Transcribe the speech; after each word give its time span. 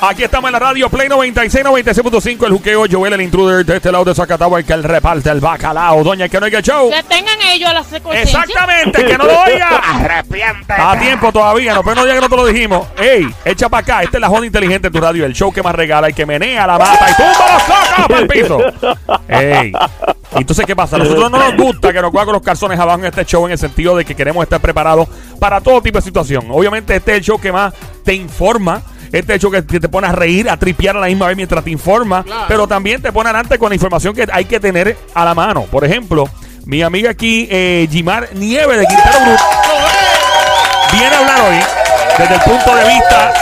Aquí 0.00 0.22
estamos 0.22 0.48
en 0.48 0.52
la 0.52 0.60
radio 0.60 0.88
Play 0.88 1.08
96, 1.08 1.64
96.5. 1.64 2.46
El 2.46 2.52
juqueo, 2.52 2.84
Joel, 2.88 3.14
el 3.14 3.20
intruder 3.20 3.66
de 3.66 3.76
este 3.78 3.90
lado 3.90 4.04
de 4.04 4.14
Zacatau, 4.14 4.56
el 4.56 4.64
que 4.64 4.72
el 4.72 4.84
reparte 4.84 5.28
el 5.28 5.40
bacalao. 5.40 6.04
Doña, 6.04 6.28
que 6.28 6.38
no 6.38 6.46
hay 6.46 6.52
que 6.52 6.62
show. 6.62 6.88
Que 6.88 7.02
tengan 7.02 7.36
ellos 7.52 7.72
la 7.74 7.82
secuencia. 7.82 8.22
Exactamente, 8.22 9.04
que 9.04 9.18
no 9.18 9.24
lo 9.24 9.40
oiga. 9.40 9.68
Arrepiente. 9.94 10.72
A 10.72 10.96
tiempo 11.00 11.32
todavía, 11.32 11.74
no, 11.74 11.82
pero 11.82 11.96
no 11.96 12.02
diga 12.02 12.14
que 12.14 12.20
no 12.20 12.28
te 12.28 12.36
lo 12.36 12.46
dijimos. 12.46 12.86
Ey, 12.96 13.28
echa 13.44 13.68
para 13.68 13.80
acá. 13.80 14.02
Esta 14.04 14.18
es 14.18 14.20
la 14.20 14.28
joda 14.28 14.46
inteligente 14.46 14.86
en 14.86 14.92
tu 14.92 15.00
radio, 15.00 15.26
el 15.26 15.32
show 15.32 15.52
que 15.52 15.64
más 15.64 15.74
regala 15.74 16.08
y 16.08 16.12
que 16.12 16.24
menea 16.24 16.64
la 16.64 16.78
mata 16.78 17.10
y 17.10 17.14
tumba 17.14 17.52
los 17.54 17.62
socos 17.62 18.06
para 18.06 18.20
el 18.20 18.28
piso. 18.28 18.58
Ey. 19.26 19.72
Entonces, 20.32 20.64
¿qué 20.64 20.76
pasa? 20.76 20.94
A 20.94 21.00
nosotros 21.00 21.28
no 21.28 21.38
nos 21.38 21.56
gusta 21.56 21.92
que 21.92 22.00
nos 22.00 22.12
con 22.12 22.32
los 22.32 22.42
calzones 22.42 22.78
abajo 22.78 23.00
en 23.00 23.06
este 23.06 23.24
show 23.24 23.46
en 23.46 23.52
el 23.52 23.58
sentido 23.58 23.96
de 23.96 24.04
que 24.04 24.14
queremos 24.14 24.44
estar 24.44 24.60
preparados 24.60 25.08
para 25.40 25.60
todo 25.60 25.82
tipo 25.82 25.98
de 25.98 26.02
situación. 26.02 26.46
Obviamente, 26.50 26.94
este 26.94 27.12
es 27.12 27.18
el 27.18 27.24
show 27.24 27.40
que 27.40 27.50
más 27.50 27.74
te 28.04 28.14
informa. 28.14 28.80
Este 29.12 29.38
show 29.38 29.50
que 29.50 29.64
que 29.64 29.80
te 29.80 29.88
pone 29.88 30.06
a 30.06 30.12
reír, 30.12 30.48
a 30.50 30.56
tripear 30.56 30.96
a 30.96 31.00
la 31.00 31.06
misma 31.06 31.26
vez 31.28 31.36
mientras 31.36 31.64
te 31.64 31.70
informa. 31.70 32.24
Pero 32.48 32.66
también 32.66 33.00
te 33.02 33.12
pone 33.12 33.30
adelante 33.30 33.58
con 33.58 33.70
la 33.70 33.74
información 33.74 34.14
que 34.14 34.26
hay 34.30 34.44
que 34.44 34.60
tener 34.60 34.96
a 35.14 35.24
la 35.24 35.34
mano. 35.34 35.62
Por 35.62 35.84
ejemplo, 35.84 36.28
mi 36.64 36.82
amiga 36.82 37.10
aquí, 37.10 37.48
eh, 37.50 37.88
Jimar 37.90 38.28
Nieve 38.34 38.76
de 38.76 38.86
Quintero 38.86 39.18
Group, 39.24 39.38
viene 40.92 41.14
a 41.14 41.18
hablar 41.18 41.40
hoy 41.40 41.56
desde 42.18 42.34
el 42.34 42.40
punto 42.40 42.74
de 42.74 42.84
vista 42.84 43.32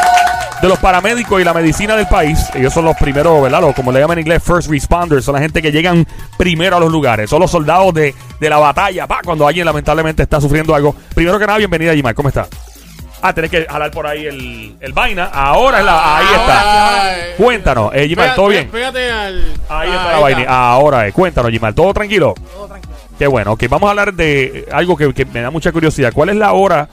de 0.61 0.69
los 0.69 0.79
paramédicos 0.79 1.41
y 1.41 1.45
la 1.45 1.53
medicina 1.53 1.97
del 1.97 2.07
país. 2.07 2.39
Ellos 2.55 2.73
son 2.73 2.85
los 2.85 2.97
primeros, 2.97 3.43
¿verdad? 3.43 3.61
Los, 3.61 3.75
como 3.75 3.93
le 3.93 4.01
llaman 4.01 4.19
en 4.19 4.23
inglés, 4.23 4.43
first 4.43 4.71
responders. 4.71 5.25
Son 5.25 5.35
la 5.35 5.41
gente 5.41 5.61
que 5.61 5.71
llegan 5.73 6.07
primero 6.39 6.77
a 6.77 6.81
los 6.81 6.91
lugares. 6.91 7.29
Son 7.29 7.41
los 7.41 7.51
soldados 7.51 7.93
de, 7.95 8.15
de 8.41 8.51
la 8.51 8.59
batalla. 8.59 9.07
Pa, 9.07 9.21
cuando 9.25 9.47
alguien 9.47 9.67
lamentablemente 9.67 10.23
está 10.23 10.41
sufriendo 10.41 10.75
algo. 10.75 10.95
Primero 11.15 11.39
que 11.39 11.47
nada, 11.47 11.59
bienvenida, 11.59 11.95
Jimar. 11.95 12.15
¿Cómo 12.15 12.29
está? 12.29 12.47
Ah, 13.23 13.33
tenés 13.33 13.51
que 13.51 13.65
jalar 13.65 13.91
por 13.91 14.07
ahí 14.07 14.27
el, 14.27 14.77
el 14.81 14.93
vaina. 14.93 15.25
Ahora 15.33 15.79
es 15.81 15.85
la. 15.85 16.19
Ahí 16.19 16.27
está. 16.35 17.03
Ay. 17.13 17.21
Cuéntanos, 17.39 17.91
eh, 17.95 18.07
Jimar, 18.09 18.35
¿todo 18.35 18.49
bien? 18.49 18.69
Pégate 18.69 19.11
al. 19.11 19.45
Ahí 19.69 19.89
está 19.89 20.09
Ah, 20.09 20.13
la 20.13 20.19
vaina. 20.21 20.45
Ahora 20.49 21.07
es. 21.07 21.15
Cuéntanos, 21.15 21.51
Jimar. 21.51 21.73
¿Todo 21.75 21.93
tranquilo? 21.95 22.35
Todo 22.55 22.67
tranquilo. 22.69 22.95
Qué 23.19 23.27
bueno. 23.27 23.53
Ok, 23.53 23.65
vamos 23.71 23.87
a 23.87 23.91
hablar 23.91 24.13
de 24.15 24.45
eh, 24.45 24.67
algo 24.71 24.97
que, 24.97 25.13
que 25.15 25.25
me 25.25 25.41
da 25.41 25.51
mucha 25.51 25.73
curiosidad. 25.73 26.13
¿Cuál 26.13 26.29
es 26.29 26.37
la 26.37 26.53
hora 26.53 26.89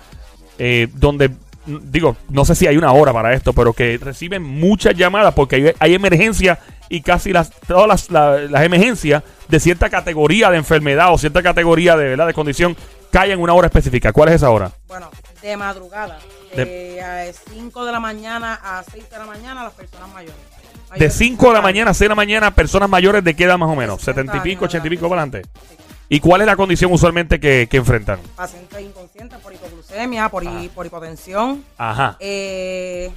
eh, 0.58 0.88
donde, 0.94 1.32
digo, 1.66 2.16
no 2.30 2.46
sé 2.46 2.56
si 2.56 2.68
hay 2.68 2.78
una 2.78 2.94
hora 2.94 3.12
para 3.12 3.34
esto, 3.34 3.52
pero 3.54 3.74
que 3.74 4.00
reciben 4.02 4.42
muchas 4.44 4.96
llamadas 4.96 5.34
porque 5.34 5.58
hay, 5.58 5.74
hay 5.80 5.94
emergencia 5.94 6.60
y 6.90 7.02
casi 7.02 7.34
las, 7.34 7.50
todas 7.68 7.88
las, 7.88 8.10
la- 8.12 8.38
las 8.50 8.64
emergencias 8.64 9.24
de 9.50 9.60
cierta 9.60 9.90
categoría 9.90 10.50
de 10.50 10.58
enfermedad 10.58 11.12
o 11.14 11.18
cierta 11.18 11.44
categoría 11.44 11.98
de, 11.98 12.10
¿verdad? 12.10 12.28
de 12.28 12.34
condición 12.34 12.78
caen 13.14 13.32
en 13.32 13.40
una 13.40 13.54
hora 13.54 13.68
específica? 13.68 14.12
¿Cuál 14.12 14.30
es 14.30 14.36
esa 14.36 14.50
hora? 14.50 14.72
Bueno, 14.88 15.10
de 15.42 15.56
madrugada. 15.56 16.20
De 16.56 17.34
5 17.54 17.86
de 17.86 17.92
la 17.92 18.00
mañana 18.00 18.60
a 18.62 18.84
6 18.84 19.10
de 19.10 19.18
la 19.18 19.26
mañana 19.26 19.64
las 19.64 19.74
personas 19.74 20.10
mayores. 20.12 20.36
De 20.36 20.90
Mayores 21.00 21.14
5 21.16 21.48
de 21.48 21.54
la 21.54 21.62
mañana 21.62 21.92
a 21.92 21.94
6 21.94 22.00
de 22.02 22.10
la 22.10 22.16
mañana, 22.16 22.52
personas 22.56 22.90
mayores 22.90 23.24
de 23.24 23.36
qué 23.36 23.46
edad 23.46 23.58
más 23.58 23.70
o 23.70 23.76
menos? 23.76 24.02
70 24.02 24.38
y 24.38 24.40
pico, 24.42 24.66
80 24.66 24.88
y 24.88 24.90
pico 24.90 25.08
para 25.10 25.22
adelante. 25.24 25.50
Sí. 25.70 25.76
¿Y 26.10 26.20
cuál 26.20 26.42
es 26.42 26.48
la 26.48 26.56
condición 26.56 26.92
usualmente 26.92 27.40
que, 27.40 27.68
que 27.70 27.78
enfrentan? 27.78 28.20
Pacientes 28.36 28.80
inconscientes 28.82 29.40
por 29.40 29.54
hipoglucemia, 29.54 30.30
por, 30.30 30.44
hi- 30.44 30.70
por 30.76 30.86
hipotensión. 30.86 31.64
Ajá. 31.78 32.18
Eh, 32.20 33.12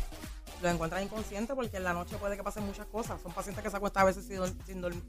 los 0.63 0.73
encuentran 0.73 1.03
inconscientes 1.03 1.55
porque 1.55 1.77
en 1.77 1.85
la 1.85 1.93
noche 1.93 2.17
puede 2.17 2.37
que 2.37 2.43
pasen 2.43 2.65
muchas 2.65 2.87
cosas. 2.87 3.21
Son 3.23 3.33
pacientes 3.33 3.63
que 3.63 3.69
se 3.71 3.77
acuestan 3.77 4.03
a 4.05 4.07
veces 4.07 4.27
sin, 4.27 4.39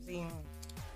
sin, 0.05 0.27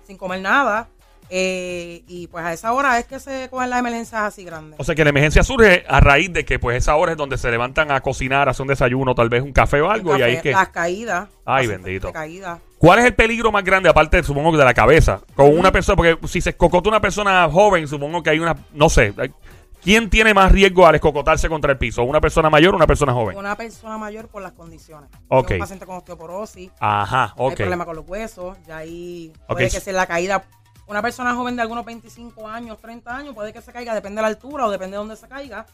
sin 0.06 0.16
comer 0.18 0.40
nada. 0.42 0.88
Eh, 1.34 2.04
y 2.08 2.26
pues 2.26 2.44
a 2.44 2.52
esa 2.52 2.74
hora 2.74 2.98
es 2.98 3.06
que 3.06 3.18
se 3.18 3.48
cogen 3.48 3.70
las 3.70 3.78
emergencias 3.78 4.20
así 4.20 4.44
grandes. 4.44 4.78
O 4.78 4.84
sea 4.84 4.94
que 4.94 5.02
la 5.02 5.08
emergencia 5.08 5.42
surge 5.42 5.82
a 5.88 5.98
raíz 5.98 6.30
de 6.30 6.44
que 6.44 6.58
pues 6.58 6.76
esa 6.76 6.94
hora 6.96 7.12
es 7.12 7.16
donde 7.16 7.38
se 7.38 7.50
levantan 7.50 7.90
a 7.90 8.02
cocinar, 8.02 8.48
a 8.48 8.50
hacer 8.50 8.62
un 8.64 8.68
desayuno, 8.68 9.14
tal 9.14 9.30
vez 9.30 9.42
un 9.42 9.52
café 9.52 9.80
o 9.80 9.90
algo, 9.90 10.14
y 10.18 10.20
ahí 10.20 10.42
que... 10.42 10.50
Las 10.52 10.68
caídas. 10.68 11.28
Ay, 11.46 11.64
pacientes 11.68 11.84
bendito. 11.84 12.12
caídas. 12.12 12.60
¿Cuál 12.76 12.98
es 12.98 13.06
el 13.06 13.14
peligro 13.14 13.50
más 13.50 13.64
grande, 13.64 13.88
aparte, 13.88 14.22
supongo, 14.22 14.54
de 14.54 14.62
la 14.64 14.74
cabeza? 14.74 15.22
Con 15.34 15.56
una 15.58 15.72
persona, 15.72 15.96
porque 15.96 16.18
si 16.28 16.42
se 16.42 16.50
escocota 16.50 16.90
una 16.90 17.00
persona 17.00 17.48
joven, 17.50 17.88
supongo 17.88 18.22
que 18.22 18.28
hay 18.28 18.38
una, 18.38 18.54
no 18.74 18.90
sé, 18.90 19.14
hay- 19.16 19.32
¿quién 19.82 20.10
tiene 20.10 20.34
más 20.34 20.52
riesgo 20.52 20.86
al 20.86 20.96
escocotarse 20.96 21.48
contra 21.48 21.72
el 21.72 21.78
piso? 21.78 22.02
¿Una 22.02 22.20
persona 22.20 22.50
mayor 22.50 22.74
o 22.74 22.76
una 22.76 22.86
persona 22.86 23.14
joven? 23.14 23.38
Una 23.38 23.56
persona 23.56 23.96
mayor 23.96 24.28
por 24.28 24.42
las 24.42 24.52
condiciones. 24.52 25.08
Ok. 25.28 25.52
Un 25.52 25.58
paciente 25.60 25.86
con 25.86 25.96
osteoporosis, 25.96 26.70
Ajá, 26.78 27.24
hay 27.24 27.32
ok. 27.36 27.54
problema 27.56 27.86
con 27.86 27.96
los 27.96 28.06
huesos, 28.06 28.58
ya 28.66 28.76
ahí 28.76 29.32
puede 29.48 29.70
que 29.70 29.80
sea 29.80 29.94
la 29.94 30.06
caída. 30.06 30.44
Una 30.92 31.00
persona 31.00 31.34
joven 31.34 31.56
de 31.56 31.62
algunos 31.62 31.86
25 31.86 32.46
años, 32.46 32.78
30 32.78 33.16
años, 33.16 33.34
puede 33.34 33.50
que 33.50 33.62
se 33.62 33.72
caiga, 33.72 33.94
depende 33.94 34.16
de 34.16 34.22
la 34.22 34.28
altura 34.28 34.66
o 34.66 34.70
depende 34.70 34.92
de 34.92 34.98
dónde 34.98 35.16
se 35.16 35.26
caiga. 35.26 35.64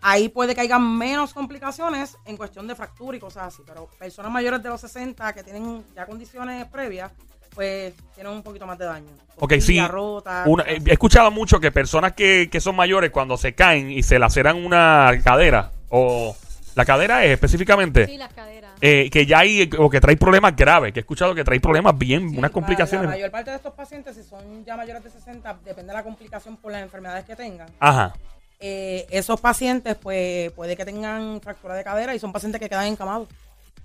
Ahí 0.00 0.30
puede 0.30 0.54
que 0.54 0.62
haya 0.62 0.78
menos 0.78 1.34
complicaciones 1.34 2.16
en 2.24 2.38
cuestión 2.38 2.66
de 2.66 2.74
fractura 2.74 3.18
y 3.18 3.20
cosas 3.20 3.48
así. 3.52 3.62
Pero 3.66 3.90
personas 3.98 4.32
mayores 4.32 4.62
de 4.62 4.70
los 4.70 4.80
60 4.80 5.34
que 5.34 5.44
tienen 5.44 5.84
ya 5.94 6.06
condiciones 6.06 6.64
previas, 6.68 7.12
pues 7.54 7.92
tienen 8.14 8.32
un 8.32 8.42
poquito 8.42 8.66
más 8.66 8.78
de 8.78 8.86
daño. 8.86 9.10
Ok, 9.38 9.52
sí. 9.60 9.78
Rota, 9.86 10.44
Una- 10.46 10.62
cosas 10.62 10.76
eh, 10.78 10.80
he 10.86 10.92
escuchado 10.92 11.30
mucho 11.30 11.60
que 11.60 11.70
personas 11.70 12.14
que, 12.14 12.48
que 12.50 12.58
son 12.62 12.76
mayores 12.76 13.10
cuando 13.10 13.36
se 13.36 13.54
caen 13.54 13.90
y 13.90 14.02
se 14.02 14.18
laceran 14.18 14.56
una 14.64 15.10
cadera 15.22 15.70
o 15.90 16.34
la 16.74 16.86
cadera 16.86 17.22
es 17.26 17.32
específicamente 17.32 18.06
Sí, 18.06 18.16
las 18.16 18.32
caderas. 18.32 18.65
Eh, 18.80 19.08
que 19.10 19.26
ya 19.26 19.40
hay 19.40 19.68
o 19.78 19.88
que 19.88 20.00
trae 20.00 20.16
problemas 20.16 20.54
graves, 20.56 20.92
que 20.92 21.00
he 21.00 21.02
escuchado 21.02 21.34
que 21.34 21.44
trae 21.44 21.60
problemas 21.60 21.96
bien, 21.96 22.30
Sí, 22.30 22.38
unas 22.38 22.50
complicaciones. 22.50 23.06
La, 23.08 23.14
mayor 23.16 23.30
parte 23.30 23.50
de 23.50 23.56
estos 23.56 23.72
pacientes, 23.74 24.16
si 24.16 24.22
son 24.22 24.64
ya 24.64 24.76
mayores 24.76 25.02
de 25.04 25.10
60, 25.10 25.58
depende 25.64 25.92
de 25.92 25.96
la 25.98 26.02
complicación 26.02 26.56
por 26.56 26.72
las 26.72 26.82
enfermedades 26.82 27.24
que 27.24 27.36
tengan. 27.36 27.68
Ajá. 27.80 28.14
eh, 28.60 29.06
esos 29.10 29.40
pacientes, 29.40 29.96
pues, 29.96 30.50
puede 30.52 30.76
que 30.76 30.84
tengan 30.84 31.40
fractura 31.40 31.74
de 31.74 31.84
cadera 31.84 32.14
y 32.14 32.18
son 32.18 32.32
pacientes 32.32 32.60
que 32.60 32.68
quedan 32.68 32.86
encamados. 32.86 33.28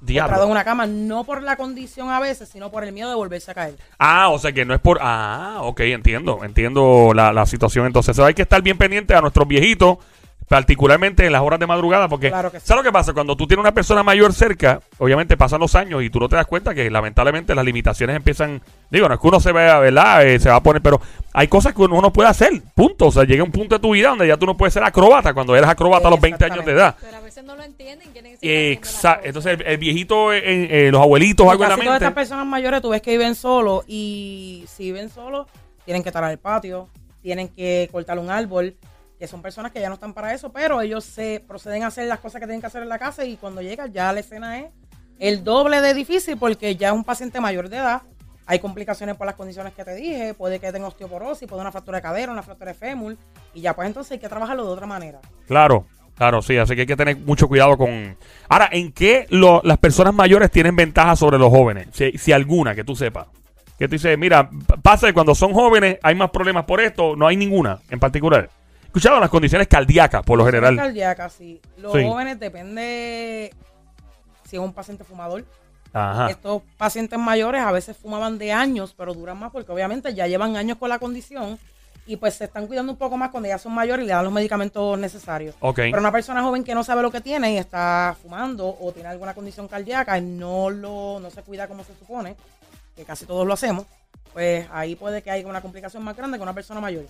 Diablo. 0.03 0.43
en 0.45 0.49
una 0.49 0.63
cama, 0.63 0.87
no 0.87 1.23
por 1.25 1.43
la 1.43 1.55
condición 1.57 2.09
a 2.09 2.19
veces, 2.19 2.49
sino 2.49 2.71
por 2.71 2.83
el 2.83 2.91
miedo 2.91 3.09
de 3.09 3.15
volverse 3.15 3.51
a 3.51 3.53
caer. 3.53 3.75
Ah, 3.99 4.29
o 4.29 4.39
sea 4.39 4.51
que 4.51 4.65
no 4.65 4.73
es 4.73 4.79
por. 4.81 4.97
Ah, 4.99 5.59
ok, 5.61 5.79
entiendo. 5.81 6.43
Entiendo 6.43 7.11
la, 7.13 7.31
la 7.31 7.45
situación. 7.45 7.85
Entonces, 7.85 8.17
hay 8.17 8.33
que 8.33 8.41
estar 8.41 8.63
bien 8.63 8.79
pendiente 8.79 9.13
a 9.13 9.21
nuestros 9.21 9.47
viejitos, 9.47 9.99
particularmente 10.47 11.25
en 11.25 11.31
las 11.31 11.41
horas 11.41 11.59
de 11.59 11.67
madrugada, 11.67 12.07
porque. 12.07 12.29
Claro 12.29 12.51
que 12.51 12.59
sí. 12.59 12.65
¿Sabes 12.67 12.83
lo 12.83 12.89
que 12.89 12.93
pasa? 12.93 13.13
Cuando 13.13 13.35
tú 13.35 13.47
tienes 13.47 13.61
una 13.61 13.73
persona 13.73 14.03
mayor 14.03 14.33
cerca, 14.33 14.81
obviamente 14.97 15.37
pasan 15.37 15.59
los 15.59 15.75
años 15.75 16.03
y 16.03 16.09
tú 16.09 16.19
no 16.19 16.27
te 16.27 16.35
das 16.35 16.45
cuenta 16.45 16.73
que 16.73 16.89
lamentablemente 16.89 17.55
las 17.55 17.65
limitaciones 17.65 18.15
empiezan. 18.15 18.61
Digo, 18.89 19.07
no 19.07 19.13
es 19.13 19.19
que 19.19 19.27
uno 19.27 19.39
se 19.39 19.51
vea, 19.51 19.79
¿verdad? 19.79 20.25
Eh, 20.25 20.39
se 20.39 20.49
va 20.49 20.57
a 20.57 20.63
poner, 20.63 20.81
pero 20.81 20.99
hay 21.33 21.47
cosas 21.47 21.73
que 21.73 21.81
uno 21.81 22.01
no 22.01 22.11
puede 22.11 22.29
hacer, 22.29 22.61
punto. 22.75 23.07
O 23.07 23.11
sea, 23.11 23.23
llega 23.23 23.43
un 23.43 23.51
punto 23.51 23.75
de 23.75 23.79
tu 23.79 23.91
vida 23.91 24.09
donde 24.09 24.27
ya 24.27 24.37
tú 24.37 24.45
no 24.45 24.57
puedes 24.57 24.73
ser 24.73 24.83
acróbata 24.83 25.33
cuando 25.33 25.55
eres 25.55 25.69
acróbata 25.69 26.07
a 26.07 26.11
los 26.11 26.19
20 26.19 26.45
años 26.45 26.65
de 26.65 26.71
edad. 26.71 26.95
Pero 26.99 27.17
a 27.17 27.21
veces 27.21 27.43
no 27.43 27.55
lo 27.55 27.63
entienden. 27.63 28.09
Quieren 28.11 28.37
Exacto. 28.41 29.27
Entonces, 29.27 29.59
el, 29.59 29.65
el 29.65 29.77
viejito, 29.77 30.33
eh, 30.33 30.41
eh, 30.43 30.91
los 30.91 31.01
abuelitos, 31.01 31.47
algo 31.47 31.63
en 31.63 31.69
la 31.69 31.77
todas 31.77 31.93
estas 31.95 32.13
personas 32.13 32.45
mayores 32.45 32.81
tú 32.81 32.89
ves 32.89 33.01
que 33.01 33.11
viven 33.11 33.35
solos 33.35 33.83
y 33.87 34.65
si 34.67 34.85
viven 34.85 35.09
solos, 35.09 35.47
tienen 35.85 36.03
que 36.03 36.11
talar 36.11 36.31
el 36.31 36.39
patio, 36.39 36.87
tienen 37.21 37.49
que 37.49 37.89
cortar 37.91 38.19
un 38.19 38.29
árbol, 38.29 38.75
que 39.21 39.27
son 39.27 39.43
personas 39.43 39.71
que 39.71 39.79
ya 39.79 39.87
no 39.87 39.93
están 39.93 40.15
para 40.15 40.33
eso, 40.33 40.51
pero 40.51 40.81
ellos 40.81 41.03
se 41.05 41.43
proceden 41.47 41.83
a 41.83 41.87
hacer 41.87 42.07
las 42.07 42.17
cosas 42.17 42.41
que 42.41 42.47
tienen 42.47 42.59
que 42.59 42.65
hacer 42.65 42.81
en 42.81 42.89
la 42.89 42.97
casa 42.97 43.23
y 43.23 43.37
cuando 43.37 43.61
llegan 43.61 43.93
ya 43.93 44.11
la 44.11 44.19
escena 44.19 44.57
es 44.57 44.71
el 45.19 45.43
doble 45.43 45.79
de 45.79 45.93
difícil 45.93 46.39
porque 46.39 46.75
ya 46.75 46.87
es 46.87 46.95
un 46.95 47.03
paciente 47.03 47.39
mayor 47.39 47.69
de 47.69 47.77
edad, 47.77 48.01
hay 48.47 48.57
complicaciones 48.57 49.15
por 49.17 49.27
las 49.27 49.35
condiciones 49.35 49.73
que 49.73 49.85
te 49.85 49.93
dije, 49.93 50.33
puede 50.33 50.59
que 50.59 50.71
tenga 50.71 50.87
osteoporosis, 50.87 51.47
puede 51.47 51.61
una 51.61 51.71
fractura 51.71 51.99
de 51.99 52.01
cadera, 52.01 52.31
una 52.31 52.41
fractura 52.41 52.71
de 52.71 52.79
fémur 52.79 53.15
y 53.53 53.61
ya 53.61 53.75
pues 53.75 53.85
entonces 53.85 54.13
hay 54.13 54.17
que 54.17 54.27
trabajarlo 54.27 54.65
de 54.65 54.71
otra 54.71 54.87
manera. 54.87 55.19
Claro, 55.45 55.85
claro, 56.15 56.41
sí, 56.41 56.57
así 56.57 56.73
que 56.73 56.81
hay 56.81 56.87
que 56.87 56.97
tener 56.97 57.15
mucho 57.17 57.47
cuidado 57.47 57.77
con... 57.77 58.17
Ahora, 58.49 58.69
¿en 58.71 58.91
qué 58.91 59.27
las 59.29 59.77
personas 59.77 60.15
mayores 60.15 60.49
tienen 60.49 60.75
ventaja 60.75 61.15
sobre 61.15 61.37
los 61.37 61.51
jóvenes? 61.51 61.89
Si, 61.91 62.17
si 62.17 62.31
alguna, 62.31 62.73
que 62.73 62.83
tú 62.83 62.95
sepas. 62.95 63.27
Que 63.77 63.87
tú 63.87 63.91
dices, 63.91 64.17
mira, 64.17 64.49
pasa 64.81 65.05
que 65.05 65.13
cuando 65.13 65.35
son 65.35 65.53
jóvenes 65.53 65.99
hay 66.01 66.15
más 66.15 66.31
problemas 66.31 66.65
por 66.65 66.81
esto, 66.81 67.15
no 67.15 67.27
hay 67.27 67.37
ninguna 67.37 67.81
en 67.91 67.99
particular. 67.99 68.49
Escuchado 68.91 69.21
las 69.21 69.29
condiciones 69.29 69.69
cardíacas, 69.69 70.21
por 70.21 70.37
lo 70.37 70.45
general. 70.45 70.75
Cardíacas, 70.75 71.31
sí. 71.31 71.61
Los 71.77 71.93
Sí. 71.93 72.03
jóvenes 72.03 72.37
depende 72.41 73.53
si 74.49 74.57
es 74.57 74.61
un 74.61 74.73
paciente 74.73 75.05
fumador. 75.05 75.45
Ajá. 75.93 76.29
Estos 76.29 76.61
pacientes 76.75 77.17
mayores 77.17 77.61
a 77.61 77.71
veces 77.71 77.95
fumaban 77.95 78.37
de 78.37 78.51
años, 78.51 78.93
pero 78.97 79.13
duran 79.13 79.39
más 79.39 79.49
porque 79.53 79.71
obviamente 79.71 80.13
ya 80.13 80.27
llevan 80.27 80.57
años 80.57 80.77
con 80.77 80.89
la 80.89 80.99
condición 80.99 81.57
y 82.05 82.17
pues 82.17 82.33
se 82.35 82.43
están 82.43 82.67
cuidando 82.67 82.91
un 82.91 82.97
poco 82.97 83.15
más 83.15 83.29
cuando 83.29 83.47
ya 83.47 83.57
son 83.57 83.73
mayores 83.73 84.03
y 84.03 84.07
le 84.07 84.13
dan 84.13 84.25
los 84.25 84.33
medicamentos 84.33 84.99
necesarios. 84.99 85.55
Ok. 85.61 85.77
Pero 85.77 85.99
una 85.99 86.11
persona 86.11 86.43
joven 86.43 86.65
que 86.65 86.75
no 86.75 86.83
sabe 86.83 87.01
lo 87.01 87.11
que 87.11 87.21
tiene 87.21 87.53
y 87.53 87.57
está 87.57 88.13
fumando 88.21 88.75
o 88.77 88.91
tiene 88.91 89.07
alguna 89.07 89.33
condición 89.33 89.69
cardíaca 89.69 90.17
y 90.17 90.21
no 90.21 90.69
lo 90.69 91.17
no 91.21 91.29
se 91.31 91.41
cuida 91.43 91.69
como 91.69 91.85
se 91.85 91.95
supone, 91.95 92.35
que 92.95 93.03
casi 93.03 93.25
todos 93.25 93.45
lo 93.47 93.53
hacemos, 93.53 93.85
pues 94.33 94.67
ahí 94.71 94.95
puede 94.95 95.21
que 95.21 95.31
haya 95.31 95.47
una 95.47 95.61
complicación 95.61 96.03
más 96.03 96.15
grande 96.15 96.37
que 96.37 96.43
una 96.43 96.53
persona 96.53 96.79
mayor. 96.79 97.05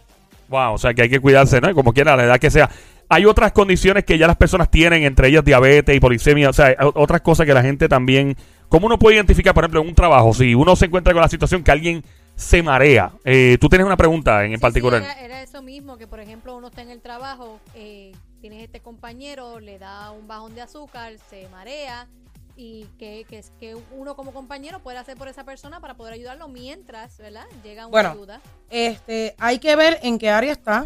Wow, 0.47 0.73
o 0.73 0.77
sea 0.77 0.93
que 0.93 1.03
hay 1.03 1.09
que 1.09 1.19
cuidarse, 1.19 1.61
¿no? 1.61 1.73
Como 1.73 1.93
quiera, 1.93 2.15
la 2.15 2.23
edad 2.25 2.39
que 2.39 2.51
sea. 2.51 2.69
Hay 3.07 3.25
otras 3.25 3.51
condiciones 3.51 4.05
que 4.05 4.17
ya 4.17 4.27
las 4.27 4.37
personas 4.37 4.69
tienen, 4.71 5.03
entre 5.03 5.27
ellas 5.27 5.43
diabetes 5.43 5.95
y 5.95 5.99
polisemia, 5.99 6.49
o 6.49 6.53
sea, 6.53 6.67
hay 6.67 6.75
otras 6.79 7.21
cosas 7.21 7.45
que 7.45 7.53
la 7.53 7.61
gente 7.61 7.87
también... 7.89 8.35
¿Cómo 8.69 8.85
uno 8.85 8.97
puede 8.97 9.17
identificar, 9.17 9.53
por 9.53 9.65
ejemplo, 9.65 9.81
en 9.81 9.87
un 9.89 9.95
trabajo, 9.95 10.33
si 10.33 10.55
uno 10.55 10.77
se 10.77 10.85
encuentra 10.85 11.11
con 11.11 11.21
la 11.21 11.27
situación 11.27 11.61
que 11.61 11.71
alguien 11.71 12.03
se 12.37 12.63
marea? 12.63 13.11
Eh, 13.25 13.57
Tú 13.59 13.67
tienes 13.67 13.85
una 13.85 13.97
pregunta 13.97 14.45
en, 14.45 14.51
Sí, 14.51 14.55
sí, 14.55 14.61
particular. 14.61 15.01
era, 15.03 15.19
era 15.19 15.41
eso 15.41 15.61
mismo, 15.61 15.97
que 15.97 16.07
por 16.07 16.21
ejemplo 16.21 16.55
uno 16.55 16.67
está 16.67 16.81
en 16.81 16.89
el 16.89 17.01
trabajo, 17.01 17.59
eh, 17.75 18.13
tienes 18.39 18.63
este 18.63 18.79
compañero, 18.79 19.59
le 19.59 19.77
da 19.77 20.11
un 20.11 20.25
bajón 20.25 20.55
de 20.55 20.61
azúcar, 20.61 21.11
se 21.29 21.49
marea 21.49 22.07
y 22.55 22.85
que, 22.99 23.25
que, 23.29 23.39
es- 23.39 23.51
que 23.59 23.75
uno 23.97 24.15
como 24.15 24.31
compañero 24.33 24.79
puede 24.79 24.97
hacer 24.97 25.17
por 25.17 25.27
esa 25.27 25.43
persona 25.43 25.79
para 25.79 25.95
poder 25.95 26.13
ayudarlo 26.13 26.47
mientras, 26.47 27.17
¿verdad? 27.17 27.45
Llega 27.63 27.83
una 27.87 27.91
Bueno. 27.91 28.09
ayuda. 28.11 28.41
Este, 28.69 29.35
hay 29.39 29.59
que 29.59 29.75
ver 29.75 29.99
en 30.03 30.17
qué 30.19 30.29
área 30.29 30.51
está. 30.51 30.85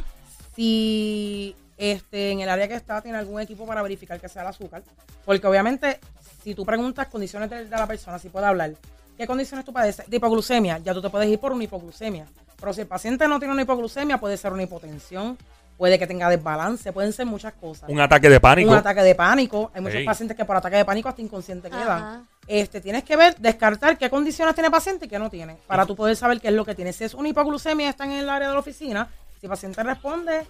Si 0.56 1.56
este, 1.78 2.32
en 2.32 2.40
el 2.40 2.50
área 2.50 2.68
que 2.68 2.76
está 2.76 3.02
tiene 3.02 3.18
algún 3.18 3.42
equipo 3.42 3.66
para 3.66 3.82
verificar 3.82 4.20
que 4.20 4.30
sea 4.30 4.44
el 4.44 4.48
azúcar. 4.48 4.84
Porque 5.26 5.46
obviamente, 5.48 6.00
si 6.44 6.56
tú 6.56 6.66
preguntas 6.66 7.08
condiciones 7.08 7.50
de, 7.50 7.66
de 7.66 7.70
la 7.70 7.86
persona, 7.88 8.18
si 8.20 8.30
puede 8.30 8.46
hablar, 8.46 8.74
¿qué 9.18 9.28
condiciones 9.28 9.66
tú 9.66 9.74
padeces? 9.74 10.10
De 10.10 10.18
hipoglucemia, 10.18 10.78
ya 10.80 10.94
tú 10.94 11.02
te 11.02 11.10
puedes 11.10 11.28
ir 11.30 11.40
por 11.40 11.52
una 11.52 11.64
hipoglucemia. 11.64 12.26
Pero 12.58 12.74
si 12.74 12.82
el 12.82 12.88
paciente 12.88 13.28
no 13.28 13.40
tiene 13.40 13.54
una 13.54 13.64
hipoglucemia, 13.64 14.18
puede 14.20 14.38
ser 14.38 14.54
una 14.54 14.64
hipotensión, 14.64 15.38
puede 15.78 16.00
que 16.00 16.08
tenga 16.08 16.30
desbalance, 16.30 16.92
pueden 16.94 17.14
ser 17.14 17.26
muchas 17.26 17.54
cosas. 17.54 17.90
Un 17.90 18.00
ataque 18.00 18.30
de 18.30 18.40
pánico. 18.40 18.72
Un 18.72 18.78
ataque 18.78 19.02
de 19.02 19.16
pánico. 19.16 19.72
Hay 19.74 19.82
muchos 19.82 19.98
Ey. 19.98 20.06
pacientes 20.06 20.38
que 20.38 20.46
por 20.46 20.56
ataque 20.56 20.78
de 20.78 20.86
pánico 20.86 21.10
hasta 21.10 21.22
inconsciente 21.22 21.68
Ajá. 21.68 21.78
quedan. 21.78 22.28
Este, 22.48 22.80
tienes 22.82 23.04
que 23.04 23.16
ver, 23.16 23.36
descartar 23.38 23.98
qué 23.98 24.10
condiciones 24.10 24.54
tiene 24.56 24.68
el 24.68 24.72
paciente 24.72 25.06
y 25.06 25.10
qué 25.10 25.20
no 25.20 25.30
tiene, 25.30 25.58
para 25.68 25.86
tú 25.86 25.96
poder 25.96 26.16
saber 26.16 26.40
qué 26.40 26.50
es 26.50 26.54
lo 26.54 26.64
que 26.66 26.76
tiene. 26.76 26.94
Si 26.94 27.04
es 27.04 27.14
una 27.14 27.30
hipoglucemia, 27.30 27.90
está 27.90 28.06
en 28.06 28.12
el 28.12 28.30
área 28.30 28.48
de 28.48 28.54
la 28.54 28.60
oficina. 28.60 29.10
Si 29.40 29.48
el 29.48 29.50
paciente 29.50 29.82
responde, 29.84 30.46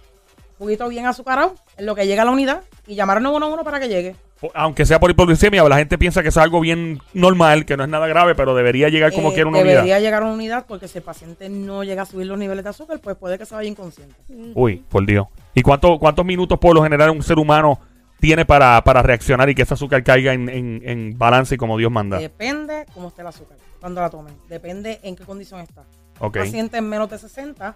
juguito 0.58 0.88
bien 0.88 1.06
azucarado, 1.06 1.54
en 1.76 1.86
lo 1.86 1.94
que 1.94 2.06
llega 2.06 2.22
a 2.22 2.24
la 2.24 2.30
unidad 2.30 2.62
y 2.86 2.94
llamar 2.94 3.18
al 3.18 3.22
911 3.22 3.64
para 3.64 3.80
que 3.80 3.88
llegue. 3.88 4.16
Aunque 4.54 4.84
sea 4.84 5.00
por 5.00 5.10
hipoglucemia, 5.10 5.64
la 5.64 5.78
gente 5.78 5.96
piensa 5.96 6.22
que 6.22 6.28
es 6.28 6.36
algo 6.36 6.60
bien 6.60 7.00
normal, 7.14 7.64
que 7.64 7.76
no 7.76 7.84
es 7.84 7.88
nada 7.88 8.06
grave, 8.06 8.34
pero 8.34 8.54
debería 8.54 8.88
llegar 8.90 9.12
como 9.12 9.30
Eh, 9.30 9.34
quiera 9.34 9.48
una 9.48 9.58
debería 9.58 9.80
unidad. 9.80 10.00
llegar 10.00 10.22
a 10.22 10.26
una 10.26 10.34
unidad 10.34 10.66
porque 10.68 10.88
si 10.88 10.98
el 10.98 11.04
paciente 11.04 11.48
no 11.48 11.84
llega 11.84 12.02
a 12.02 12.06
subir 12.06 12.26
los 12.26 12.38
niveles 12.38 12.62
de 12.62 12.70
azúcar, 12.70 13.00
pues 13.00 13.16
puede 13.16 13.38
que 13.38 13.46
se 13.46 13.54
vaya 13.54 13.68
inconsciente. 13.68 14.14
Uy, 14.54 14.84
por 14.88 15.06
Dios. 15.06 15.26
¿Y 15.54 15.62
cuánto, 15.62 15.98
cuántos 15.98 16.24
minutos 16.26 16.58
por 16.58 16.74
lo 16.74 16.82
general 16.82 17.10
un 17.10 17.22
ser 17.22 17.38
humano 17.38 17.80
tiene 18.20 18.44
para, 18.44 18.82
para 18.84 19.02
reaccionar 19.02 19.48
y 19.48 19.54
que 19.54 19.62
ese 19.62 19.72
azúcar 19.74 20.04
caiga 20.04 20.34
en, 20.34 20.48
en- 20.50 20.82
en 20.84 21.18
balance 21.18 21.54
y 21.54 21.58
como 21.58 21.78
Dios 21.78 21.90
manda? 21.90 22.18
Depende 22.18 22.84
cómo 22.92 23.08
esté 23.08 23.22
el 23.22 23.28
azúcar, 23.28 23.56
cuando 23.80 24.02
la 24.02 24.10
tomen. 24.10 24.34
Depende 24.50 25.00
en 25.02 25.16
qué 25.16 25.24
condición 25.24 25.60
está. 25.60 25.82
Ok. 26.20 26.36
paciente 26.38 26.76
en 26.76 26.88
menos 26.88 27.08
de 27.10 27.18
60, 27.18 27.74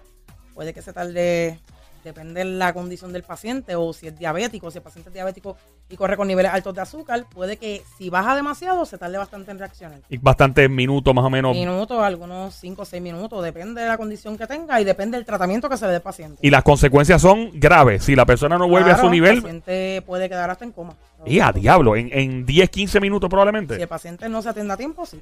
puede 0.53 0.73
que 0.75 0.81
se 0.83 0.93
tarde, 0.93 1.59
depende 2.03 2.43
de 2.43 2.45
la 2.45 2.73
condición 2.73 3.13
del 3.13 3.23
paciente 3.23 3.75
o 3.75 3.93
si 3.93 4.07
es 4.07 4.17
diabético, 4.17 4.71
si 4.71 4.77
el 4.79 4.83
paciente 4.83 5.09
es 5.09 5.13
diabético 5.13 5.57
y 5.89 5.95
corre 5.95 6.17
con 6.17 6.27
niveles 6.27 6.51
altos 6.51 6.73
de 6.73 6.81
azúcar, 6.81 7.25
puede 7.33 7.57
que 7.57 7.81
si 7.97 8.09
baja 8.09 8.35
demasiado 8.35 8.85
se 8.85 8.97
tarde 8.97 9.17
bastante 9.17 9.51
en 9.51 9.59
reaccionar. 9.59 9.99
Y 10.09 10.17
bastantes 10.17 10.69
minutos 10.69 11.13
más 11.13 11.25
o 11.25 11.29
menos. 11.29 11.55
Minutos, 11.55 12.01
algunos 12.01 12.55
5 12.55 12.81
o 12.81 12.85
6 12.85 13.01
minutos, 13.01 13.43
depende 13.43 13.81
de 13.81 13.87
la 13.87 13.97
condición 13.97 14.37
que 14.37 14.47
tenga 14.47 14.79
y 14.81 14.83
depende 14.83 15.17
del 15.17 15.25
tratamiento 15.25 15.69
que 15.69 15.77
se 15.77 15.85
le 15.85 15.91
dé 15.91 15.95
al 15.97 16.01
paciente. 16.01 16.37
Y 16.41 16.49
las 16.49 16.63
consecuencias 16.63 17.21
son 17.21 17.51
graves. 17.53 18.05
Si 18.05 18.15
la 18.15 18.25
persona 18.25 18.57
no 18.57 18.67
vuelve 18.67 18.91
a 18.91 18.97
su 18.97 19.09
nivel, 19.09 19.35
El 19.37 19.41
paciente 19.41 20.03
puede 20.05 20.29
quedar 20.29 20.49
hasta 20.49 20.65
en 20.65 20.71
coma. 20.71 20.95
y 21.25 21.39
a 21.39 21.51
diablo, 21.51 21.95
en, 21.95 22.09
en 22.11 22.45
10, 22.45 22.69
15 22.69 22.99
minutos 22.99 23.29
probablemente. 23.29 23.75
Si 23.75 23.81
el 23.81 23.87
paciente 23.87 24.27
no 24.29 24.41
se 24.41 24.49
atiende 24.49 24.73
a 24.73 24.77
tiempo, 24.77 25.05
sí. 25.05 25.21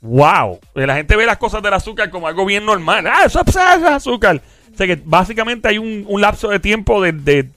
Wow. 0.00 0.58
Eh, 0.74 0.86
La 0.86 0.94
gente 0.96 1.16
ve 1.16 1.26
las 1.26 1.36
cosas 1.38 1.62
del 1.62 1.74
azúcar 1.74 2.10
como 2.10 2.26
algo 2.26 2.44
bien 2.46 2.64
normal. 2.64 3.06
Ah, 3.06 3.22
eso 3.26 3.40
es 3.46 3.56
azúcar. 3.56 4.40
O 4.72 4.76
sea 4.76 4.86
que 4.86 5.00
básicamente 5.04 5.68
hay 5.68 5.78
un, 5.78 6.04
un 6.08 6.20
lapso 6.20 6.48
de 6.48 6.58
tiempo 6.60 7.02
de, 7.02 7.12
de 7.12 7.50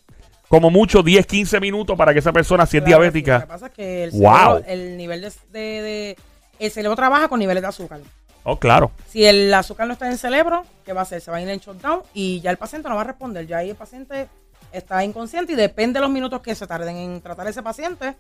como 0.50 0.70
mucho 0.70 1.02
10, 1.04 1.26
15 1.26 1.60
minutos 1.60 1.98
para 1.98 2.12
que 2.14 2.20
esa 2.20 2.34
persona, 2.34 2.66
si 2.66 2.78
es 2.78 2.84
Claro 2.84 3.02
sí. 3.04 3.06
Lo 3.08 3.12
que 3.14 3.22
diabética. 3.22 3.48
pasa 3.48 3.68
es 3.68 3.72
que 3.74 4.04
el 4.04 4.12
Wow. 4.12 4.22
cerebro, 4.58 4.64
el 4.68 4.98
nivel 4.98 5.22
de, 5.22 5.30
de- 5.52 5.60
de- 5.82 6.18
el 6.60 6.72
cerebro 6.72 6.96
trabaja 6.96 7.28
con 7.28 7.40
niveles 7.40 7.62
de 7.62 7.68
azúcar. 7.70 8.00
Oh, 8.44 8.60
claro. 8.60 8.92
Si 9.10 9.24
el 9.26 9.54
azúcar 9.54 9.88
no 9.88 9.94
está 9.94 10.06
en 10.06 10.12
el 10.14 10.18
cerebro, 10.18 10.64
¿qué 10.86 10.92
va 10.94 11.00
a 11.02 11.04
hacer? 11.04 11.22
Se 11.22 11.32
va 11.32 11.38
a 11.38 11.42
ir 11.42 11.48
en 11.50 11.60
shutdown 11.60 12.02
y 12.14 12.42
ya 12.42 12.52
el 12.52 12.58
paciente 12.58 12.90
no 12.90 12.96
va 12.96 13.02
a 13.02 13.06
responder. 13.06 13.48
Ya 13.48 13.60
ahí 13.60 13.70
el 13.70 13.76
paciente 13.78 14.28
está 14.74 15.04
inconsciente 15.04 15.54
y 15.54 15.56
depende 15.56 16.00
de 16.00 16.02
los 16.02 16.12
minutos 16.12 16.42
que 16.42 16.54
se 16.54 16.68
tarden 16.68 16.98
en 16.98 17.22
tratar 17.22 17.48
a 17.48 17.52
ese 17.52 17.64
paciente, 17.64 18.16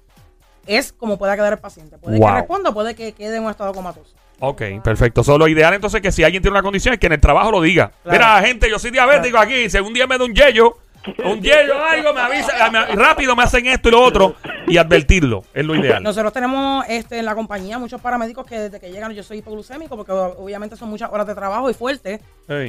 es 0.68 0.94
como 0.94 1.18
pueda 1.18 1.36
quedar 1.36 1.54
el 1.54 1.60
paciente. 1.60 1.98
Puede 1.98 2.18
Wow. 2.20 2.28
que 2.28 2.34
responda 2.36 2.70
o 2.70 2.74
puede 2.74 2.96
que 2.96 3.12
quede 3.14 3.38
en 3.38 3.44
un 3.44 3.52
estado 3.52 3.74
comatoso. 3.74 4.14
Ok, 4.40 4.62
perfecto. 4.84 5.24
Solo 5.24 5.40
lo 5.40 5.48
ideal 5.48 5.74
entonces 5.74 6.02
que 6.02 6.12
si 6.12 6.24
alguien 6.24 6.42
tiene 6.42 6.54
una 6.56 6.64
condición 6.64 6.94
es 6.94 7.00
que 7.00 7.08
en 7.08 7.14
el 7.14 7.22
trabajo 7.22 7.52
lo 7.52 7.62
diga. 7.62 7.92
Claro. 8.04 8.18
Mira, 8.18 8.42
gente, 8.42 8.70
yo 8.70 8.78
soy 8.80 8.92
diabético 8.92 9.38
aquí. 9.38 9.70
Si 9.70 9.78
algún 9.78 9.94
día 9.94 10.06
me 10.08 10.18
da 10.18 10.26
un 10.26 10.34
yello, 10.34 10.78
un 11.24 11.42
yello 11.42 11.82
algo, 11.86 12.14
me 12.14 12.22
avisa, 12.22 12.70
me- 12.72 12.86
rápido 12.96 13.36
me 13.36 13.44
hacen 13.44 13.66
esto 13.68 13.90
y 13.90 13.92
lo 13.92 14.02
otro 14.02 14.36
y 14.68 14.78
advertirlo. 14.78 15.44
Es 15.54 15.66
lo 15.66 15.76
ideal. 15.76 16.02
Nosotros 16.04 16.34
tenemos 16.34 16.84
este, 16.90 17.20
en 17.20 17.26
la 17.26 17.36
compañía 17.36 17.78
muchos 17.78 18.02
paramédicos 18.02 18.46
que 18.46 18.58
desde 18.60 18.80
que 18.80 18.92
llegan, 18.92 19.12
yo 19.14 19.24
soy 19.24 19.38
hipoglucémico 19.38 19.96
porque 19.96 20.12
obviamente 20.12 20.76
son 20.76 20.90
muchas 20.90 21.10
horas 21.12 21.28
de 21.28 21.36
trabajo 21.36 21.70
y 21.70 21.74
fuerte. 21.74 22.20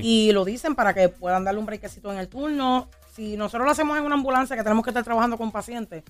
Y 0.02 0.30
lo 0.32 0.44
dicen 0.44 0.74
para 0.76 0.94
que 0.94 1.08
puedan 1.08 1.44
darle 1.44 1.58
un 1.60 1.66
brequecito 1.66 2.12
en 2.12 2.18
el 2.18 2.28
turno. 2.28 2.88
Si 3.14 3.36
nosotros 3.36 3.64
lo 3.64 3.70
hacemos 3.72 3.96
en 3.98 4.04
una 4.04 4.14
ambulancia 4.16 4.56
que 4.56 4.62
tenemos 4.62 4.84
que 4.84 4.90
estar 4.90 5.02
trabajando 5.04 5.36
con 5.38 5.50
pacientes, 5.52 6.02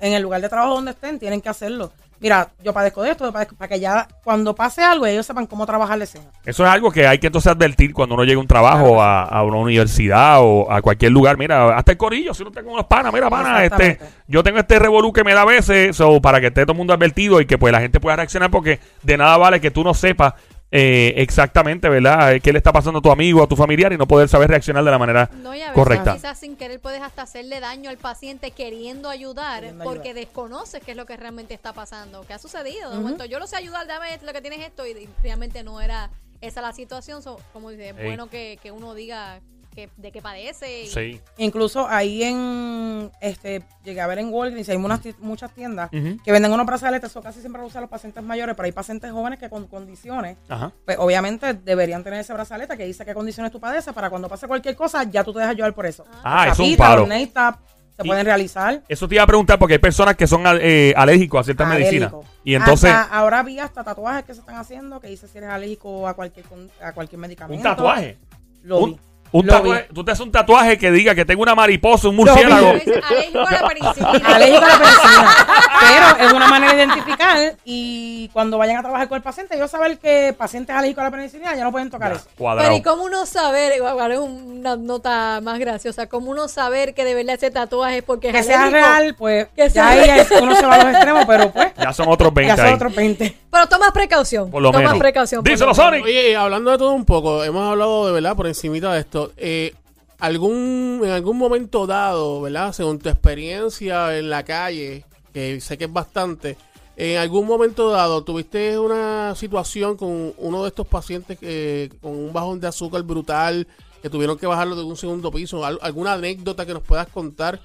en 0.00 0.12
el 0.12 0.22
lugar 0.22 0.40
de 0.40 0.48
trabajo 0.48 0.74
donde 0.74 0.92
estén, 0.92 1.18
tienen 1.18 1.40
que 1.40 1.48
hacerlo. 1.48 1.90
Mira, 2.20 2.48
yo 2.64 2.72
padezco 2.72 3.00
de 3.02 3.12
esto, 3.12 3.24
yo 3.26 3.32
padezco- 3.32 3.56
para 3.56 3.68
que 3.68 3.78
ya 3.78 4.08
cuando 4.24 4.52
pase 4.52 4.82
algo 4.82 5.06
ellos 5.06 5.24
sepan 5.24 5.46
cómo 5.46 5.64
trabajar 5.66 5.96
la 5.98 6.02
escena. 6.04 6.24
Eso 6.44 6.64
es 6.66 6.68
algo 6.70 6.90
que 6.90 7.06
hay 7.06 7.18
que 7.20 7.28
entonces 7.28 7.52
advertir 7.52 7.94
cuando 7.94 8.16
uno 8.16 8.24
llega 8.24 8.38
a 8.38 8.40
un 8.40 8.48
trabajo, 8.48 9.00
a, 9.00 9.22
a 9.22 9.44
una 9.44 9.58
universidad 9.58 10.38
o 10.40 10.70
a 10.70 10.82
cualquier 10.82 11.12
lugar. 11.12 11.38
Mira, 11.38 11.76
hasta 11.76 11.92
el 11.92 11.98
corillo, 11.98 12.34
si 12.34 12.42
uno 12.42 12.50
está 12.50 12.64
con 12.64 12.72
unos 12.72 12.86
panas, 12.86 13.12
mira, 13.12 13.30
pana, 13.30 13.64
este, 13.64 14.00
yo 14.26 14.42
tengo 14.42 14.58
este 14.58 14.80
revolú 14.80 15.12
que 15.12 15.22
me 15.22 15.32
da 15.32 15.42
a 15.42 15.46
veces, 15.46 15.96
so, 15.96 16.20
para 16.20 16.40
que 16.40 16.48
esté 16.48 16.62
todo 16.62 16.72
el 16.72 16.78
mundo 16.78 16.92
advertido 16.92 17.40
y 17.40 17.46
que 17.46 17.56
pues 17.56 17.72
la 17.72 17.80
gente 17.80 18.00
pueda 18.00 18.16
reaccionar 18.16 18.50
porque 18.50 18.80
de 19.04 19.16
nada 19.16 19.36
vale 19.36 19.60
que 19.60 19.70
tú 19.70 19.84
no 19.84 19.94
sepas 19.94 20.34
eh, 20.70 21.14
exactamente, 21.16 21.88
¿verdad? 21.88 22.34
Eh, 22.34 22.40
¿Qué 22.40 22.52
le 22.52 22.58
está 22.58 22.72
pasando 22.72 22.98
a 22.98 23.02
tu 23.02 23.10
amigo, 23.10 23.42
a 23.42 23.46
tu 23.48 23.56
familiar 23.56 23.92
y 23.92 23.96
no 23.96 24.06
poder 24.06 24.28
saber 24.28 24.50
reaccionar 24.50 24.84
de 24.84 24.90
la 24.90 24.98
manera 24.98 25.30
No, 25.42 25.54
y 25.54 25.60
a 25.62 25.66
veces 25.68 25.74
correcta? 25.74 26.14
quizás 26.14 26.38
sin 26.38 26.56
querer 26.56 26.78
puedes 26.80 27.00
hasta 27.00 27.22
hacerle 27.22 27.60
daño 27.60 27.88
al 27.90 27.96
paciente 27.96 28.50
queriendo 28.50 29.08
ayudar 29.08 29.60
Queriendo 29.60 29.84
porque 29.84 30.10
ayudar. 30.10 30.26
desconoces 30.26 30.82
qué 30.84 30.90
es 30.90 30.96
lo 30.96 31.06
que 31.06 31.16
realmente 31.16 31.54
está 31.54 31.72
pasando. 31.72 32.22
¿Qué 32.26 32.34
ha 32.34 32.38
sucedido? 32.38 32.90
De 32.90 32.98
momento, 32.98 33.24
yo 33.24 33.38
lo 33.38 33.46
sé 33.46 33.56
ayudar, 33.56 33.86
dame 33.86 34.12
esto, 34.12 34.26
lo 34.26 34.32
que 34.32 34.40
tienes 34.42 34.60
esto 34.60 34.86
y, 34.86 34.90
y 34.90 35.08
realmente 35.22 35.62
no 35.62 35.80
era 35.80 36.10
esa 36.40 36.60
la 36.60 36.72
situación. 36.72 37.22
So, 37.22 37.40
como 37.52 37.70
dice, 37.70 37.88
es 37.90 38.04
bueno 38.04 38.28
que, 38.28 38.58
que 38.62 38.70
uno 38.70 38.94
diga 38.94 39.40
que, 39.78 39.88
de 39.96 40.10
qué 40.10 40.20
padece. 40.20 40.82
y- 40.84 40.88
Sí. 40.88 41.20
Incluso 41.36 41.86
ahí 41.88 42.24
en, 42.24 43.12
este, 43.20 43.62
llegué 43.84 44.00
a 44.00 44.06
ver 44.08 44.18
en 44.18 44.32
Walgreens, 44.32 44.68
hay 44.68 44.76
unas 44.76 45.00
ti- 45.00 45.14
muchas 45.20 45.52
tiendas 45.52 45.88
que 45.90 46.32
venden 46.32 46.50
unos 46.52 46.66
brazaletes, 46.66 47.10
eso 47.10 47.22
casi 47.22 47.38
siempre 47.40 47.60
lo 47.62 47.68
usan 47.68 47.82
los 47.82 47.90
pacientes 47.90 48.22
mayores, 48.24 48.56
pero 48.56 48.66
hay 48.66 48.72
pacientes 48.72 49.12
jóvenes 49.12 49.38
que 49.38 49.48
con 49.48 49.66
condiciones, 49.68 50.36
Ajá. 50.48 50.72
pues 50.84 50.96
obviamente 50.98 51.54
deberían 51.54 52.02
tener 52.02 52.18
ese 52.20 52.32
brazalete 52.32 52.76
que 52.76 52.84
dice 52.86 53.04
qué 53.04 53.14
condiciones 53.14 53.52
tú 53.52 53.60
padeces 53.60 53.94
para 53.94 54.10
cuando 54.10 54.28
pase 54.28 54.48
cualquier 54.48 54.74
cosa, 54.74 55.04
ya 55.04 55.22
tú 55.22 55.32
te 55.32 55.38
dejas 55.38 55.54
llevar 55.54 55.74
por 55.74 55.86
eso. 55.86 56.04
Ah, 56.24 56.48
eso 56.50 56.62
es 56.64 56.70
un 56.70 57.28
tap, 57.32 57.60
se 57.96 58.04
pueden 58.04 58.24
realizar. 58.24 58.82
Eso 58.88 59.08
te 59.08 59.14
iba 59.16 59.24
a 59.24 59.26
preguntar 59.26 59.58
porque 59.58 59.74
hay 59.74 59.78
personas 59.80 60.16
que 60.16 60.26
son 60.26 60.42
eh, 60.60 60.92
alérgicos 60.96 61.40
a 61.40 61.44
ciertas 61.44 61.68
medicinas. 61.68 62.12
Y 62.44 62.54
entonces, 62.54 62.90
Hasta 62.92 63.14
ahora 63.16 63.42
vi 63.42 63.58
hasta 63.58 63.82
tatuajes 63.84 64.24
que 64.24 64.34
se 64.34 64.40
están 64.40 64.56
haciendo 64.56 65.00
que 65.00 65.08
dice 65.08 65.26
si 65.28 65.38
eres 65.38 65.50
alérgico 65.50 66.06
a 66.08 66.14
cualquier 66.14 66.46
con- 66.46 66.70
a 66.82 66.92
cualquier 66.92 67.18
un 67.18 67.22
medicamento. 67.22 67.62
tatuaje. 67.68 68.16
Lo 68.62 68.78
Un, 68.80 68.90
vi. 68.92 69.00
Un 69.32 69.46
tatuaje. 69.46 69.88
Tú 69.94 70.04
te 70.04 70.12
haces 70.12 70.24
un 70.24 70.32
tatuaje 70.32 70.78
que 70.78 70.90
diga 70.90 71.14
que 71.14 71.24
tengo 71.24 71.42
una 71.42 71.54
mariposa, 71.54 72.08
un 72.08 72.16
murciélago. 72.16 72.68
Alérgico 72.70 73.46
a 73.46 73.52
la 73.52 73.68
penicilina. 73.68 74.28
alérgico 74.34 74.64
a 74.64 74.68
la 74.68 74.78
penicilina. 74.78 75.36
Pero 76.16 76.26
es 76.26 76.32
una 76.32 76.48
manera 76.48 76.72
de 76.74 76.78
identificar 76.84 77.38
y 77.64 78.28
cuando 78.32 78.58
vayan 78.58 78.78
a 78.78 78.80
trabajar 78.82 79.08
con 79.08 79.16
el 79.16 79.22
paciente, 79.22 79.56
ellos 79.56 79.70
saben 79.70 79.96
que 79.98 80.34
pacientes 80.36 80.74
alérgicos 80.74 81.02
a 81.02 81.04
la 81.04 81.10
penicilina 81.10 81.54
ya 81.54 81.64
no 81.64 81.72
pueden 81.72 81.90
tocar 81.90 82.12
eso. 82.12 82.26
Cuadrado. 82.36 82.66
Pero 82.68 82.76
¿y 82.78 82.82
cómo 82.82 83.04
uno 83.04 83.26
saber? 83.26 83.72
Igual 83.76 84.12
es 84.12 84.18
una 84.18 84.76
nota 84.76 85.40
más 85.42 85.58
graciosa. 85.58 86.06
¿Cómo 86.08 86.30
uno 86.30 86.48
saber 86.48 86.94
que 86.94 87.04
de 87.04 87.14
verdad 87.14 87.34
ese 87.36 87.50
tatuaje 87.50 87.98
es 87.98 88.02
porque 88.04 88.28
es 88.28 88.34
Que 88.34 88.42
sea 88.42 88.68
real, 88.70 89.14
pues 89.16 89.46
Que 89.54 89.62
ya 89.68 89.70
sea 89.70 89.88
ahí 89.88 90.00
real. 90.00 90.26
uno 90.42 90.56
se 90.56 90.66
va 90.66 90.74
a 90.74 90.84
los 90.84 90.94
extremos, 90.94 91.24
pero 91.26 91.50
pues 91.52 91.68
Ya 91.76 91.92
son 91.92 92.08
otros 92.08 92.32
20 92.34 92.48
ya 92.48 92.56
son 92.56 92.66
ahí. 92.66 92.74
otros 92.74 92.94
20. 92.94 93.36
Pero 93.58 93.68
tomas 93.68 93.92
precaución. 93.92 94.50
Por 94.50 94.62
lo 94.62 94.70
tomas 94.70 94.86
menos. 94.86 94.98
precaución. 94.98 95.42
por 95.42 95.50
Díselo, 95.50 95.70
lo 95.70 95.74
menos. 95.74 95.86
Sonic. 95.90 96.04
Oye, 96.04 96.36
hablando 96.36 96.70
de 96.70 96.78
todo 96.78 96.92
un 96.92 97.04
poco, 97.04 97.42
hemos 97.44 97.70
hablado 97.70 98.06
de 98.06 98.12
verdad 98.12 98.36
por 98.36 98.46
encimita 98.46 98.92
de 98.94 99.00
esto. 99.00 99.32
Eh, 99.36 99.74
algún 100.18 101.00
en 101.04 101.10
algún 101.10 101.36
momento 101.38 101.86
dado, 101.86 102.40
¿verdad? 102.42 102.72
Según 102.72 102.98
tu 102.98 103.08
experiencia 103.08 104.16
en 104.18 104.30
la 104.30 104.44
calle, 104.44 105.04
que 105.32 105.60
sé 105.60 105.78
que 105.78 105.84
es 105.84 105.92
bastante, 105.92 106.56
en 106.96 107.18
algún 107.18 107.46
momento 107.46 107.90
dado 107.90 108.24
tuviste 108.24 108.78
una 108.78 109.34
situación 109.36 109.96
con 109.96 110.34
uno 110.38 110.62
de 110.62 110.68
estos 110.68 110.86
pacientes 110.86 111.38
que 111.38 111.90
con 112.02 112.12
un 112.12 112.32
bajón 112.32 112.58
de 112.60 112.66
azúcar 112.68 113.02
brutal, 113.02 113.66
que 114.02 114.10
tuvieron 114.10 114.36
que 114.38 114.46
bajarlo 114.46 114.74
de 114.76 114.82
un 114.84 114.96
segundo 114.96 115.30
piso, 115.30 115.64
Al- 115.64 115.78
alguna 115.82 116.14
anécdota 116.14 116.66
que 116.66 116.74
nos 116.74 116.82
puedas 116.82 117.06
contar, 117.08 117.60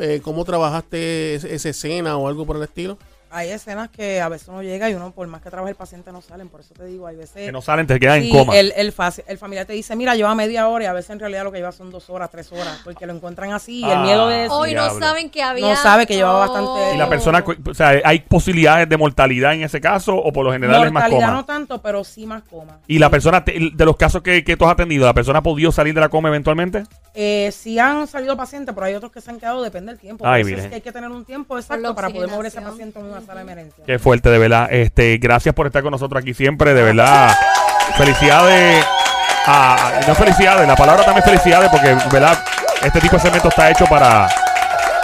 eh, 0.00 0.20
cómo 0.22 0.44
trabajaste 0.44 1.34
esa 1.34 1.68
escena 1.68 2.16
o 2.16 2.28
algo 2.28 2.46
por 2.46 2.56
el 2.56 2.62
estilo. 2.62 2.96
Hay 3.32 3.50
escenas 3.50 3.88
que 3.90 4.20
a 4.20 4.28
veces 4.28 4.48
uno 4.48 4.62
llega 4.62 4.90
y 4.90 4.94
uno, 4.94 5.12
por 5.12 5.26
más 5.28 5.40
que 5.40 5.50
trabaje 5.50 5.70
el 5.70 5.76
paciente, 5.76 6.10
no 6.10 6.20
salen. 6.20 6.48
Por 6.48 6.60
eso 6.60 6.74
te 6.74 6.84
digo, 6.84 7.06
hay 7.06 7.14
veces. 7.16 7.46
Que 7.46 7.52
no 7.52 7.62
salen, 7.62 7.86
te 7.86 8.00
quedan 8.00 8.22
en 8.22 8.30
coma. 8.30 8.56
El, 8.56 8.72
el, 8.76 8.92
el 9.26 9.38
familiar 9.38 9.66
te 9.66 9.72
dice, 9.72 9.94
mira, 9.94 10.16
lleva 10.16 10.34
media 10.34 10.66
hora 10.68 10.84
y 10.84 10.86
a 10.88 10.92
veces 10.92 11.10
en 11.10 11.20
realidad 11.20 11.44
lo 11.44 11.52
que 11.52 11.58
lleva 11.58 11.70
son 11.70 11.90
dos 11.90 12.10
horas, 12.10 12.28
tres 12.30 12.50
horas, 12.50 12.80
porque 12.82 13.06
lo 13.06 13.12
encuentran 13.14 13.52
así 13.52 13.80
y 13.80 13.84
el 13.84 13.98
Ah. 13.98 14.02
miedo 14.02 14.28
de 14.28 14.44
eso. 14.46 14.54
Hoy 14.56 14.74
no 14.74 14.98
saben 14.98 15.30
que 15.30 15.42
había. 15.42 15.68
No 15.68 15.76
sabe 15.76 16.06
que 16.06 16.14
llevaba 16.16 16.40
bastante- 16.46 16.94
Y 16.94 16.98
la 16.98 17.08
persona, 17.08 17.44
o 17.68 17.74
sea, 17.74 17.92
hay 18.04 18.18
posibilidades 18.20 18.88
de 18.88 18.96
mortalidad 18.96 19.54
en 19.54 19.62
ese 19.62 19.80
caso 19.80 20.16
o 20.16 20.32
por 20.32 20.44
lo 20.44 20.52
general 20.52 20.76
es 20.86 20.92
más 20.92 21.04
Mortalidad 21.04 21.20
coma. 21.28 21.32
no 21.32 21.44
tanto, 21.44 21.80
pero 21.82 22.02
sí 22.04 22.26
más 22.26 22.42
coma. 22.42 22.78
Y 22.88 22.98
la 22.98 23.10
persona, 23.10 23.44
te- 23.44 23.70
de 23.72 23.84
los 23.84 23.96
casos 23.96 24.22
que, 24.22 24.42
que 24.42 24.56
tú 24.56 24.64
has 24.66 24.72
atendido, 24.72 25.06
¿la 25.06 25.14
persona 25.14 25.38
ha 25.38 25.42
podido 25.42 25.70
salir 25.70 25.94
de 25.94 26.00
la 26.00 26.08
coma 26.08 26.28
eventualmente? 26.30 26.82
Eh, 27.14 27.50
si 27.52 27.78
han 27.78 28.06
salido 28.06 28.36
pacientes, 28.36 28.72
pero 28.74 28.86
hay 28.86 28.94
otros 28.94 29.10
que 29.10 29.20
se 29.20 29.30
han 29.30 29.40
quedado, 29.40 29.62
depende 29.62 29.92
del 29.92 30.00
tiempo. 30.00 30.24
Ay, 30.26 30.42
Por 30.42 30.48
eso 30.48 30.48
es 30.48 30.54
Virgen. 30.56 30.70
que 30.70 30.74
hay 30.76 30.80
que 30.80 30.92
tener 30.92 31.10
un 31.10 31.24
tiempo 31.24 31.58
exacto 31.58 31.94
para 31.94 32.08
poder 32.10 32.30
mover 32.30 32.46
ese 32.46 32.60
paciente 32.60 33.00
en 33.00 33.06
una 33.06 33.20
sala 33.20 33.36
de 33.44 33.52
emergencia. 33.52 33.84
Qué 33.84 33.98
fuerte, 33.98 34.30
de 34.30 34.38
verdad. 34.38 34.68
Este, 34.70 35.18
gracias 35.18 35.54
por 35.54 35.66
estar 35.66 35.82
con 35.82 35.90
nosotros 35.90 36.22
aquí 36.22 36.34
siempre, 36.34 36.72
de 36.72 36.82
verdad. 36.82 37.34
Felicidades. 37.96 38.84
A, 39.46 40.00
no 40.06 40.14
felicidades, 40.14 40.68
la 40.68 40.76
palabra 40.76 41.02
también 41.02 41.24
felicidades 41.24 41.70
porque, 41.70 41.96
verdad, 42.12 42.38
este 42.84 43.00
tipo 43.00 43.16
de 43.16 43.22
segmento 43.22 43.48
está 43.48 43.70
hecho 43.70 43.86
para, 43.86 44.28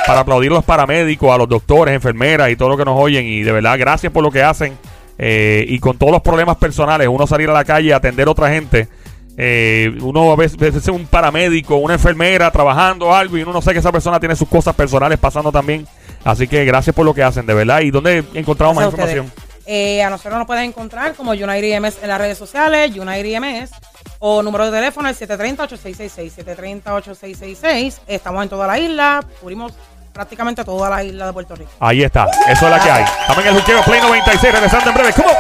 para 0.07 0.21
aplaudir 0.21 0.51
a 0.53 0.57
los 0.57 0.65
paramédicos, 0.65 1.35
a 1.35 1.39
los 1.39 1.49
doctores, 1.49 1.95
enfermeras 1.95 2.51
y 2.51 2.57
todo 2.57 2.69
lo 2.69 2.77
que 2.77 2.85
nos 2.85 3.01
oyen. 3.01 3.25
Y 3.25 3.43
de 3.43 3.51
verdad, 3.53 3.77
gracias 3.79 4.13
por 4.13 4.23
lo 4.23 4.31
que 4.31 4.43
hacen. 4.43 4.77
Eh, 5.19 5.65
y 5.69 5.79
con 5.79 5.97
todos 5.97 6.13
los 6.13 6.21
problemas 6.21 6.59
personales, 6.59 7.09
uno 7.09 7.27
salir 7.27 7.49
a 7.49 7.55
la 7.55 7.65
calle 7.65 7.93
a 7.95 7.97
atender 7.97 8.29
a 8.29 8.31
otra 8.31 8.51
gente. 8.51 8.89
Eh, 9.37 9.95
uno 10.01 10.33
a 10.33 10.37
veces, 10.37 10.75
es 10.75 10.89
un 10.89 11.07
paramédico, 11.07 11.77
una 11.77 11.95
enfermera 11.95 12.51
trabajando 12.51 13.15
algo 13.15 13.37
y 13.37 13.43
uno 13.43 13.53
no 13.53 13.61
sabe 13.61 13.75
que 13.75 13.81
esa 13.81 13.93
persona 13.93 14.19
tiene 14.19 14.35
sus 14.35 14.49
cosas 14.49 14.75
personales 14.75 15.19
pasando 15.19 15.53
también. 15.53 15.87
Así 16.25 16.49
que 16.49 16.65
gracias 16.65 16.95
por 16.95 17.05
lo 17.05 17.15
que 17.15 17.23
hacen, 17.23 17.47
de 17.47 17.55
verdad. 17.55 17.81
¿Y 17.81 17.91
dónde 17.91 18.25
encontramos 18.35 18.75
más 18.75 18.85
a 18.85 18.89
información? 18.89 19.31
Eh, 19.67 20.03
a 20.03 20.11
nosotros 20.11 20.39
nos 20.39 20.47
pueden 20.47 20.65
encontrar 20.65 21.15
como 21.15 21.33
United 21.33 21.63
IMS 21.63 21.99
en 22.03 22.09
las 22.09 22.19
redes 22.19 22.39
sociales, 22.39 22.97
United 22.97 23.25
IMS, 23.25 23.71
o 24.21 24.43
número 24.43 24.67
de 24.67 24.79
teléfono 24.79 25.09
el 25.09 25.17
730-8666, 25.17 26.83
730-8666. 26.85 27.99
Estamos 28.07 28.43
en 28.45 28.49
toda 28.49 28.67
la 28.67 28.79
isla, 28.79 29.25
cubrimos 29.41 29.73
prácticamente 30.13 30.65
toda 30.65 30.89
la 30.89 31.05
isla 31.05 31.27
de 31.27 31.33
Puerto 31.33 31.57
Rico. 31.57 31.71
Ahí 31.81 32.03
está, 32.03 32.27
eso 32.49 32.65
es 32.67 32.71
la 32.71 32.81
que 32.81 32.91
hay. 32.91 33.05
Estamos 33.05 33.45
en 33.45 33.55
el 33.55 33.61
juqueo 33.61 33.83
Play 33.83 34.01
96, 34.01 34.53
regresando 34.53 34.91
en 34.91 34.95
breve. 34.95 35.13
¿Cómo? 35.13 35.31